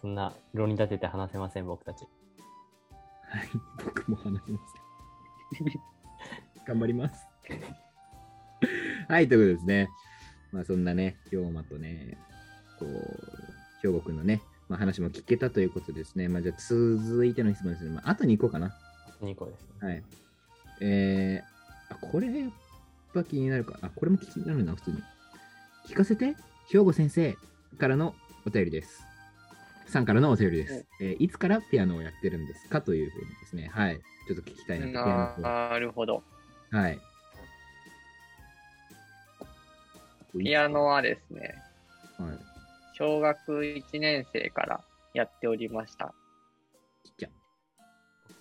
[0.00, 2.06] そんな論に立てて話せません、僕たち。
[3.34, 3.48] はい。
[3.84, 4.58] 僕も話しま
[5.52, 5.66] せん。
[6.64, 7.26] 頑張ります。
[9.08, 9.88] はい、ということでですね。
[10.52, 12.16] まあそんなね、龍馬とね、
[12.78, 12.88] こう、
[13.82, 16.28] 兵庫くんのね、まあ、話も聞けたということですね。
[16.28, 17.90] まあじゃあ続いての質問ですね。
[17.90, 18.72] まあ後に行こうかな。
[19.20, 19.88] 2個ですね。
[19.88, 20.02] はい。
[20.80, 22.50] えー、あ、これやっ
[23.12, 23.80] ぱ気になるか。
[23.82, 25.02] あ、これも気になるな、普通に。
[25.88, 26.36] 聞かせて、
[26.70, 27.36] 兵庫先生
[27.78, 28.14] からの
[28.46, 29.02] お便りです。
[29.94, 30.86] さんからのお便りです。
[31.00, 33.70] えーいつからピアノをやってるんですかというふうにですね。
[33.72, 34.00] はい。
[34.26, 35.40] ちょっと聞きたいなと。
[35.40, 36.24] なるほど。
[36.72, 36.98] はい。
[40.36, 41.54] ピアノはですね、
[42.18, 42.38] はい。
[42.98, 44.80] 小学1年生から
[45.14, 46.12] やっておりました。
[47.04, 47.28] ちっちゃ。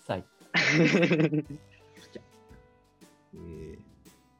[0.08, 0.24] さい。
[0.58, 1.46] ちっ
[2.12, 2.22] ちゃ。
[3.36, 3.78] えー、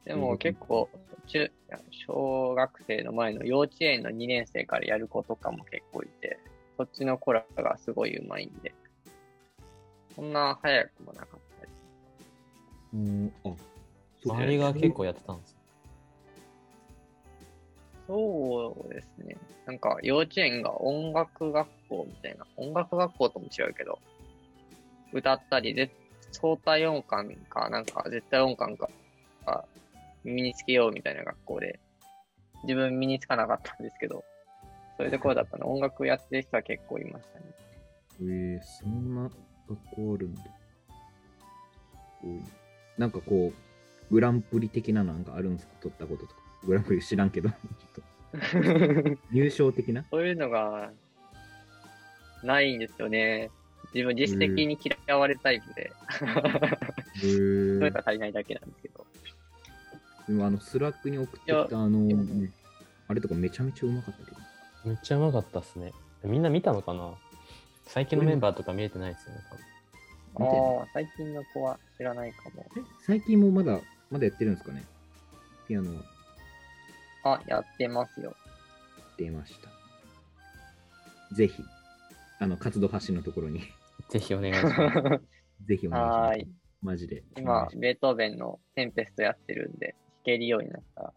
[0.04, 0.90] でも結構、
[1.28, 1.48] 中、
[1.92, 6.40] 小学生の前の幼稚園の2年生からやる子とかも結構いて、
[6.76, 8.74] そっちの子らがすごい上手いんで、
[10.14, 11.74] そんな早くもなかったです。
[12.94, 13.54] うん、あ、
[14.24, 15.56] 周りが結構やってたんです。
[18.06, 19.36] そうですね。
[19.66, 23.98] なんか幼稚園が音楽学校みたいな、音楽学校とも違うけど、
[25.12, 25.90] 歌ったり、で
[26.32, 28.90] 相対音感か、なんか絶対音感か、
[29.46, 29.64] か
[30.24, 31.78] 身につけようみたいな学校で、
[32.64, 34.24] 自分身につかなかったんですけど、
[34.96, 37.46] そういうところだったの、音楽やってる人は結構いましたね。
[38.20, 39.30] えー、そんな
[39.68, 40.42] 学校あるんだ。
[42.96, 45.72] なんかこう、グランプリ的ななんかあるんですか？
[45.82, 46.40] 取ったこととか。
[46.64, 47.60] グランプリ知らんけど、ちょっ
[47.94, 48.02] と
[49.32, 50.04] 入賞的な？
[50.10, 50.90] そういうのが、
[52.42, 53.50] ないんですよね。
[53.92, 55.90] 自分自主的に嫌われるタイプで、へ
[57.20, 59.06] それーが足りないだけなんですけど。
[60.28, 62.50] でもあの、 Slack に送ってきたあの、ね
[63.08, 64.36] あれとかめちゃめちゃうまかったけど。
[64.84, 65.92] めっちゃうまかったっすね。
[66.24, 67.14] みんな見たのかな？
[67.86, 69.64] 最近のメンバーとか見えてないですよね、多分。
[70.46, 72.64] 見てないああ、最近の子は知らないかも。
[72.76, 74.84] え最近もまだ、まだやってるんですかね？
[75.68, 75.94] ピアノ
[77.22, 78.34] はあ、やってますよ。
[79.16, 81.34] 出ました。
[81.34, 81.62] ぜひ、
[82.40, 83.60] あの、活動発信のところに、
[84.10, 84.76] ぜひお願いします。
[85.66, 86.48] ぜひお願いしますはーい。。
[86.82, 87.22] マジで。
[87.36, 91.12] 今、ベートーベンのテンペストやってるんで、弾けるようになったら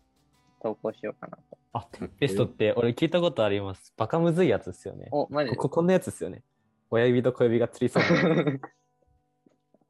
[0.62, 1.58] 投稿しようかなと。
[1.78, 3.94] あ、テンペストって俺聞いたことあります。
[3.98, 5.08] バカむずいやつですよね。
[5.12, 5.52] お、マジ？
[5.52, 6.44] でこここんなやつですよね。
[6.90, 8.10] 親指と小指がつりそうな。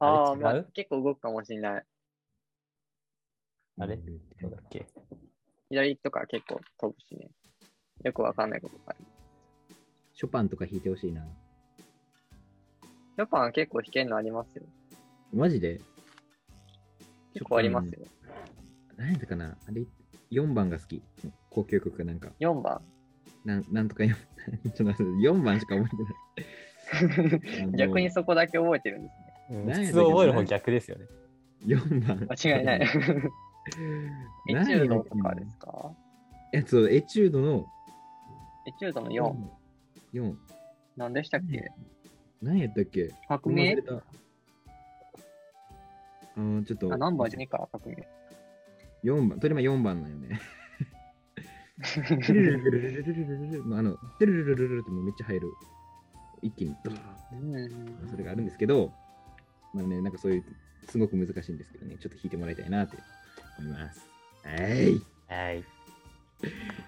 [0.00, 1.84] ああ、まあ、結構動くかもしれない。
[3.80, 3.94] あれ？
[3.94, 4.86] うんそうだっけ？
[5.70, 7.30] 左とか結構飛ぶしね。
[8.04, 8.98] よくわかんないことがある。
[10.14, 11.24] ショパンとか弾いてほしいな。
[13.16, 14.64] ショパン結構弾けるのありますよ。
[15.32, 15.80] マジで？
[17.34, 18.00] 結構ありますよ。
[18.96, 19.56] 何やったかな？
[19.66, 19.84] あれ、
[20.30, 21.02] 4番が好き。
[21.58, 22.28] 高級曲かなんか。
[22.38, 22.80] 4番。
[23.44, 27.26] なんなんとか4、 ちょっと待って4番しか覚えて
[27.66, 27.72] ない。
[27.76, 29.24] 逆にそこだけ覚えてるんですね。
[29.50, 31.06] うん普通覚える方逆ですよね。
[31.66, 32.28] 4番。
[32.30, 32.80] 間違いない。
[32.86, 35.92] エチュードとかでですすか
[36.52, 37.66] え、そう、エチュードの
[38.66, 39.34] エチュードの4。
[40.14, 40.36] 4。
[40.96, 41.70] 何でしたっけ？
[42.40, 43.10] 何やったっけ？
[43.26, 43.72] 革命？
[43.72, 46.94] 忘れたあーちょっと。
[46.94, 48.08] あ、ナンバー12か、革命。
[49.02, 49.40] 4番。
[49.40, 50.40] とりま4番なんよね。
[51.78, 55.52] ルルルルルルルルルルルあの、ルルルルルルルってもうめっちゃ入る。
[56.42, 58.92] 一気にドーンうんそれがあるんですけど、
[59.74, 60.44] まあね、なんかそういう
[60.88, 62.96] すごく難しいんですけどね、ちょっと弾いてもらいたいなって
[63.58, 64.08] 思います。
[64.44, 65.00] はい。
[65.28, 65.64] はい。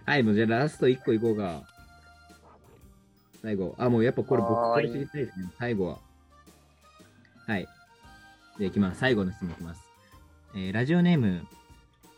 [0.07, 1.65] はい、もうじゃあラスト1個いこうか。
[3.43, 3.75] 最後。
[3.79, 5.47] あ、もうやっぱこれ僕から知りたいですね。
[5.59, 5.99] 最後は。
[7.47, 7.67] はい。
[8.59, 9.01] で、いきます。
[9.01, 9.83] 最後の質問いきます。
[10.55, 11.47] えーラジオネーム、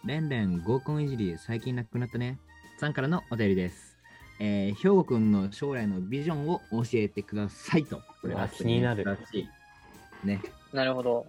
[0.05, 2.39] レンレン合コンいじり、最近亡くなったね。
[2.83, 3.97] さんからのお便りです。
[4.41, 7.99] えー、兵庫くんの将来のビジョンを教えてくださいと。
[8.21, 10.43] これうわラスト気になるらしいね。
[10.73, 11.25] なるほど。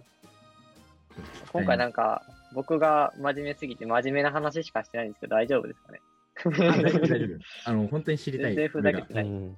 [1.52, 2.22] 今回なんか、
[2.54, 6.00] 僕が真面目すぎて真面目な話しかしてないんですけど、大丈夫ですかね？
[6.44, 7.38] あ大丈夫、大丈夫。
[7.70, 8.56] あの、本当に知りたい。
[8.56, 9.56] 全然ふざけてないうん。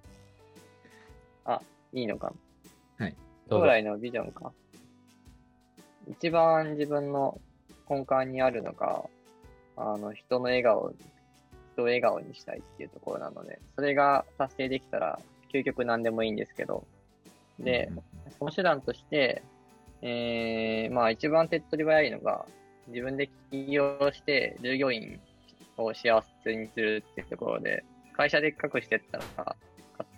[1.94, 2.30] いいのか？
[3.00, 3.60] どうぞ。
[3.60, 4.52] 将来のビジョンか。
[6.10, 7.40] 一番自分の
[7.88, 9.02] 根幹にあるのが、
[9.78, 10.92] あの、人の笑顔、
[11.76, 15.20] 人を笑顔にしたいっていうところなので、それが達成できたら、
[15.52, 16.86] 究極何でもいいんですけど、
[17.58, 18.02] がで、うん
[18.38, 19.42] その手段として、
[20.02, 22.44] えー、まあ一番手っ取り早いのが、
[22.88, 25.18] 自分で起業して従業員
[25.78, 27.82] を幸せにするっていうところで、
[28.14, 29.56] 会社でっかくしてったら、勝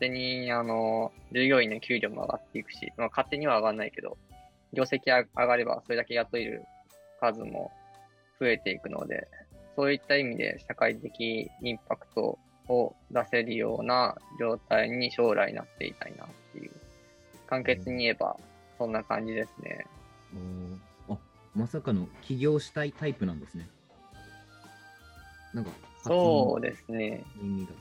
[0.00, 4.16] 手に、あの、従業員の給料も上がっていくし、まあ勝手には上がらないけど、
[4.72, 6.64] 業績が上がればそれだけ雇える
[7.20, 7.70] 数も
[8.40, 9.28] 増えていくので、
[9.78, 12.36] そういった意味で社会的インパクト
[12.66, 16.72] を出せるような状態に将来なっていたいなっていう。
[17.46, 18.36] 簡潔に言えば、
[18.76, 19.86] そんな感じですね。
[20.34, 21.18] おーあ
[21.54, 23.68] まさかの起業したいタイプなんですね。
[25.54, 25.70] なんか、
[26.02, 27.22] そうですね。
[27.36, 27.76] 初の意味だっ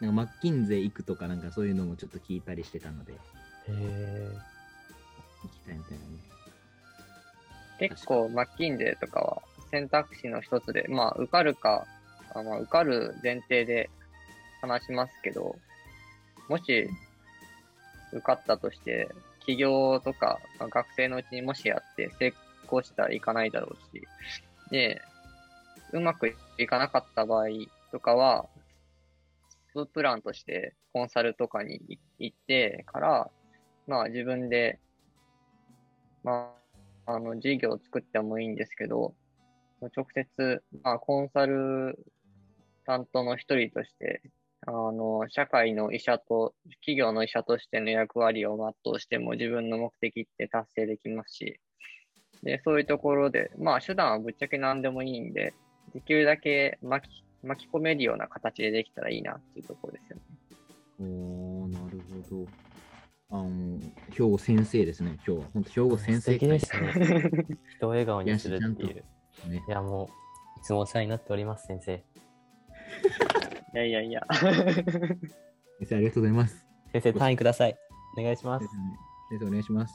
[0.00, 0.06] た。
[0.06, 3.16] なんかマッキンゼ行くとか、なんかそういうのもちょっと聞いたりしてたので、へ
[3.68, 4.28] え。
[5.42, 6.10] 行きたいみたいなね。
[7.80, 11.86] 結構、マッキンゼとかは選択肢の一つで、まあ、受かるか、
[12.34, 13.90] あまあ、受かる前提で
[14.60, 15.56] 話しますけど、
[16.48, 16.88] もし、
[18.12, 19.08] 受かったとして、
[19.46, 22.32] 起業とか、まあ学生のうちにもしやって成
[22.66, 24.02] 功したらいかないだろうし、
[24.70, 25.00] で、
[25.92, 27.46] うまくいかなかった場合
[27.92, 28.46] とかは、
[29.74, 33.30] ププランとしてコンサルとかに行ってから、
[33.86, 34.78] まあ自分で、
[36.22, 36.54] ま
[37.06, 39.14] あ、あの、事業を作ってもいいんですけど、
[39.94, 41.98] 直接、まあ、コンサル
[42.86, 44.22] 担当の一人として、
[44.66, 51.60] あの、社会の医者と、企業の医者としての役割を全うしても自分の目的って達成できますし、
[52.42, 55.54] で、そういうところで、まあ、手段はぶっちゃけ何でもいいんで、
[55.94, 60.22] できるだけ巻き、巻き込めるような形でできたらいいなっていうところですよね。
[61.00, 62.46] おー、なるほど。
[63.30, 65.48] あの、兵庫先生ですね、今日は。
[65.52, 67.30] 本当兵庫先生素敵ですね。
[67.76, 69.04] 人を笑顔にするっていいう。
[69.48, 69.62] ね。
[69.66, 71.94] いや、もう、いつもお世話になっております、先生。
[73.74, 74.26] いやいやいや。
[74.30, 76.66] 先生、ありがとうございます。
[76.92, 77.76] 先生、単位ください。
[78.16, 79.38] お願いします先。
[79.40, 79.94] 生、お願いします。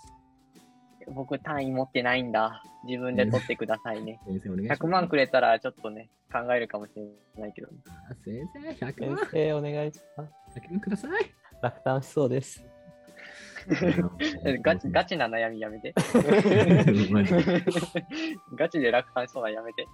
[1.13, 2.61] 僕単位持ってないんだ。
[2.85, 4.19] 自分で取ってくださいね。
[4.27, 4.81] 先生、お願いします。
[4.83, 7.77] 100万くれたらちょっとね、考えるかもしれないけど、ね。
[8.09, 10.59] あ先生、100先万、生、お願いします。
[10.59, 11.11] 100万ください。
[11.61, 12.65] 落胆しそうです。
[14.61, 15.93] ガチ、ガチな悩みやめて。
[18.55, 19.85] ガチで楽観しそうなやめて。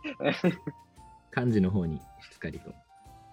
[1.31, 2.01] 漢字の方にし
[2.35, 2.73] っかりと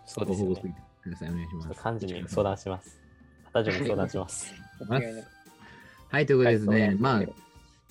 [0.05, 0.75] そうですよねご報告。
[1.03, 1.31] ください。
[1.31, 1.69] お願いします。
[1.69, 3.01] ちょっと幹事に相談します。
[3.45, 4.55] 旗順に相談します。
[6.11, 7.23] はい、ということでですね、はいまあ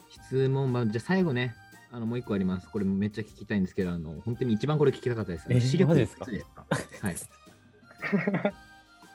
[0.10, 1.56] 質問、まあ、じゃあ最後ね、
[1.92, 2.70] あのもう一個あります。
[2.70, 5.46] これめっちゃ聞きたいんですけど、あの本当に一番これ聞きたかったです。
[5.50, 6.26] えー視力ですか？
[6.26, 6.66] ですか？
[7.02, 7.16] はい。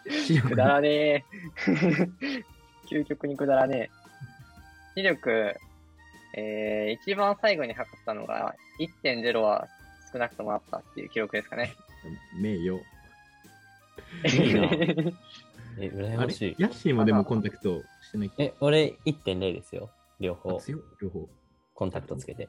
[0.11, 1.25] 視力くだらねえ。
[2.87, 3.91] 究極にくだらね
[4.97, 5.01] え。
[5.01, 5.55] 視力、
[6.35, 8.55] えー、一番最後に測ったのが
[9.03, 9.69] 1.0は
[10.13, 11.75] 少なくともあったっていう記録ですかね。
[12.41, 12.81] 名誉。
[14.25, 14.69] いいな
[15.79, 16.57] え、羨あれましい。
[16.59, 19.91] ヤッシーもでもコンタクトしてないえ、俺1.0ですよ。
[20.21, 20.61] 両あ方、
[21.03, 21.29] 両方。
[21.75, 22.49] コンタクトつけて。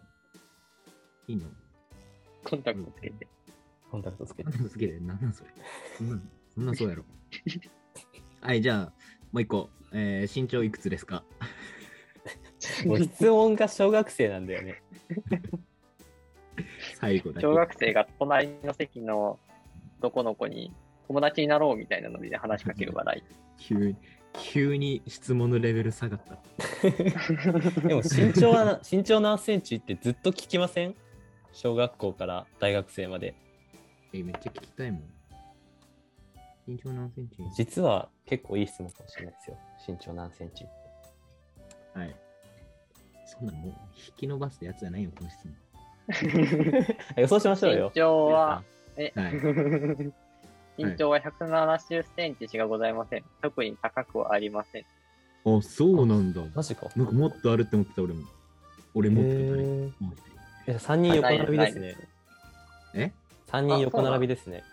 [1.28, 1.48] いいの
[2.46, 3.28] コンタクトつけて。
[3.92, 4.52] コンタクトつけてコン。
[4.54, 5.50] タクトつけて、なんなんそれ。
[5.98, 6.22] そんな、
[6.54, 7.04] そんなそうやろ。
[8.42, 8.94] はい、じゃあ、
[9.38, 9.70] もう一個。
[9.94, 11.24] えー身長いくつですか？
[12.88, 14.82] もう質問が小学生なんだよね。
[17.00, 17.46] 最後だけ。
[17.46, 19.38] 小学生が隣の席の
[20.00, 20.74] 男の子に
[21.08, 23.24] 友達になろうみたいなノリで話しかける話題。
[23.60, 23.96] 急に、
[24.34, 26.38] 急に質問のレベル下がった。
[27.88, 30.96] でも身長はな、身長何センチってずっと聞きません？
[31.54, 33.36] 小学校から大学生まで。
[34.14, 35.04] え、めっちゃ聞きたいもん。
[36.68, 37.38] 身長何センチ？
[37.56, 39.58] 実は結構いい質問かもしれないですよ。
[39.88, 40.66] 身長何センチ。
[41.94, 42.16] はい。
[43.26, 45.56] そんなもう、引き伸ばすやつじゃないよ、この質問。
[47.18, 48.02] 予想しましょうよ身。
[48.02, 48.64] 長は、
[48.98, 49.34] え、はい
[50.78, 53.24] 身長は170センチしかございません。
[53.42, 54.86] 特に高くはありません。
[55.46, 56.44] あ、そうなんだ。
[56.54, 56.88] マジか。
[56.96, 58.26] なんかもっとあるって思ってた、俺も。
[58.94, 61.98] 俺もっとへ誰ーもう一人え3人横並びですね。
[62.94, 63.12] え
[63.48, 64.64] ？3人横並びですね。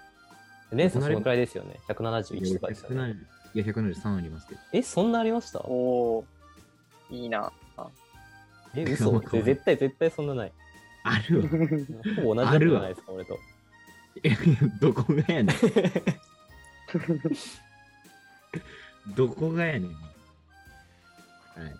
[0.72, 1.80] レンさんそのくらいですよね。
[1.88, 2.96] 171とかですよね。
[2.96, 3.14] 170
[3.54, 4.60] いや、173ありますけど。
[4.72, 6.24] え、そんなありましたおお
[7.10, 7.52] いいな。
[8.74, 9.20] え、 嘘？
[9.20, 10.52] 絶対絶対そんなない。
[11.04, 11.48] あるわ。
[11.48, 11.56] ほ
[12.22, 13.38] ぼ同じじゃないですか、俺と。
[14.22, 14.30] え
[14.80, 15.56] どこがやねん。
[19.14, 19.90] どこがやねん。
[19.90, 19.94] は
[21.58, 21.64] い。
[21.64, 21.74] はい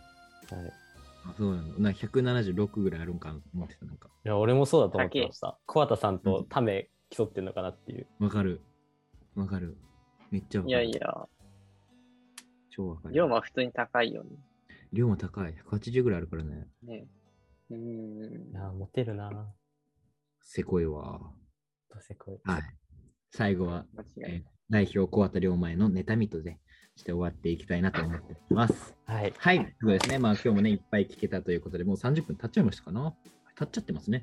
[1.27, 1.69] あ、そうなの。
[1.79, 3.87] な176ぐらいあるんかなと思ってた。
[3.87, 5.59] なんか、いや、俺もそうだと思ってました。
[5.67, 8.07] 桑田さんとタメ競ってんのかなっていう。
[8.21, 8.61] わかる。
[9.35, 9.77] わかる。
[10.31, 10.71] めっちゃわかる。
[10.71, 11.29] いやいや、
[12.71, 13.15] 超わかる。
[13.15, 14.31] 量は普通に高いよね。
[14.93, 15.55] 量も高い。
[15.71, 16.69] 180ぐらいあるからね。
[16.83, 17.07] ね
[17.71, 18.53] うーんい。
[18.53, 19.35] や、モテるなぁ。
[20.43, 21.21] せこいわ。
[21.91, 22.41] どうせこい。
[22.45, 22.63] はい。
[23.31, 24.31] 最後は、間違いえー
[24.71, 24.85] ない。
[24.87, 26.59] 代表小畑龍前の妬みとで
[26.97, 28.95] して終わっていきたいなと思っています。
[29.05, 29.35] はい。
[29.37, 29.77] はい。
[29.81, 30.19] そうですね。
[30.19, 33.15] まあ今日もね、いっぱい聞けたということで、もう30分経っちゃいましたかな？
[33.57, 34.23] 経っちゃってますね。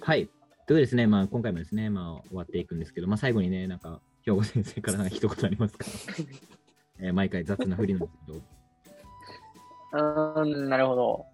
[0.00, 0.28] はい。
[0.66, 5.86] ということでですね、まあ今回もですね、まあ終わっていくんですけど、まあ最後にね、なんか、兵庫先生から 一言ありますか？
[6.98, 8.38] えー毎回雑な振りなんですけど。
[9.92, 11.26] うーん、なるほど。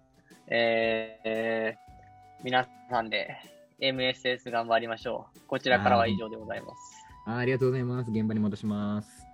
[0.47, 1.83] えー、えー
[2.43, 3.37] 皆さんで
[3.79, 5.39] MSS 頑張りましょう。
[5.47, 7.05] こちらからは以上でございます。
[7.25, 8.11] あーありがとうございます。
[8.11, 9.25] 現場に戻します。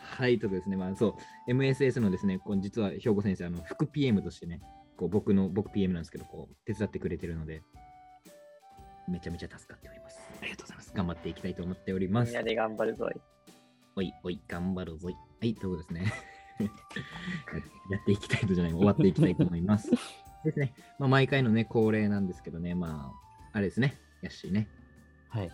[0.00, 0.76] はい、ということですね。
[0.76, 1.08] まあ、そ
[1.46, 4.60] う、MSS のですね、こう実は兵庫先生、あの副 PM としてね、
[4.96, 7.62] こう僕の、僕 PM なんですけど、こう手伝ってくれてるので、
[9.08, 10.18] めちゃめちゃ助かっております。
[10.40, 10.92] ありがとうございます。
[10.94, 12.36] 頑張っていきたいと思っておりますみん。
[12.36, 13.20] なで頑張るぞい。
[13.96, 15.12] おい、おい、頑張るぞい。
[15.14, 16.12] はい、ということですね。
[17.90, 19.90] やっていきたいとじゃない、終わっていきたいと思います。
[20.44, 20.74] ですね。
[20.98, 23.12] まあ、毎回のね、恒例なんですけどね、ま
[23.52, 24.68] あ、あれですね、ヤッシーね、
[25.28, 25.46] はい。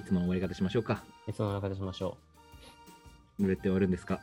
[0.00, 1.04] いつもの終わり方しましょうか。
[1.26, 2.16] いつもの中でしましょ
[3.38, 4.14] どうやって終わるんですか？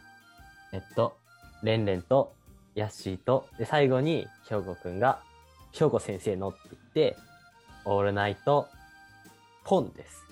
[0.72, 0.76] う。
[0.76, 1.18] えっと、
[1.64, 2.36] レンレンと
[2.76, 5.22] ヤッシーと、で、最後に兵庫くんが、
[5.72, 7.18] 兵庫先生のって言って、
[7.86, 8.68] オールナイト、
[9.66, 10.24] ポンです。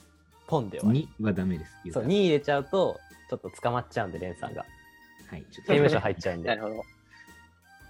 [0.48, 1.10] ポンで終わり。
[1.20, 1.76] 2はダメです。
[1.84, 4.66] 言そう、たら2入れちゃうと、ちょっと捕まっちゃうんで、レンさんが。
[5.30, 6.48] はい、ちょっと刑務所入っちゃうんで。
[6.50, 6.84] なるほど。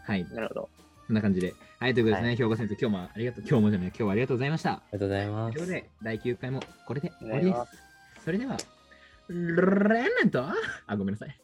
[0.03, 0.69] はい、なるほど。
[1.05, 1.53] そんな感じで。
[1.79, 4.71] はい、ということですね、はい兵庫先生、今日もありがとう、今日もじゃない、今日はありがとうございました。
[4.71, 5.71] ありがとうございまということす。
[5.71, 7.53] で、第9回もこれで終わりで。
[7.53, 8.57] すそれでは、
[9.29, 9.55] レン
[9.93, 10.43] レンと、
[10.87, 11.41] あ、ごめんなさい。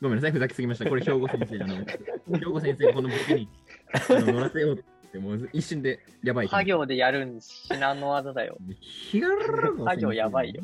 [0.00, 0.88] ごめんなさい、ふざけすぎました。
[0.88, 1.76] これ、兵庫先生、あの、
[2.38, 3.48] 兵庫先生がこの僕に
[3.92, 6.48] あの乗らせようって、もう一瞬でやばい。
[6.48, 8.58] 作業でやるん至難の技だよ。
[8.80, 10.62] ひがる作業やばいよ。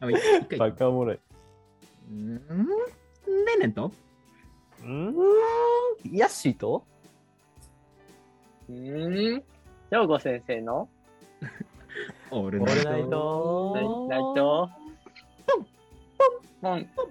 [0.58, 1.18] バカおもろい。
[2.12, 2.36] ん？
[2.36, 2.40] ー
[3.46, 3.92] レンレンと、
[4.84, 5.14] ん、
[6.12, 6.84] ヤッシーと？
[8.70, 8.72] ん？
[8.74, 9.42] 兵
[10.06, 10.88] 庫先生の？
[12.30, 14.70] オールオールナイトナイナイト
[16.60, 16.86] ポン。
[16.96, 17.08] ポンポン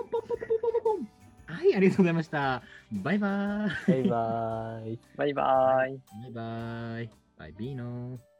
[0.00, 1.08] ポンポンポンポンポン
[1.52, 2.62] はい、ありがとうございました。
[2.90, 3.70] バイバーイ。
[3.86, 4.98] バイバーイ。
[5.16, 6.00] バイバーイ。
[6.22, 7.10] バイバイ。
[7.38, 8.31] バイビーノー。